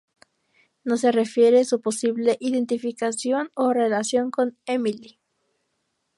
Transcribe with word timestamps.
No 0.83 0.97
se 0.97 1.11
refiere 1.11 1.63
su 1.63 1.79
posible 1.79 2.35
identificación 2.39 3.51
o 3.53 3.71
relación 3.71 4.31
con 4.31 4.57
Émile. 4.65 5.19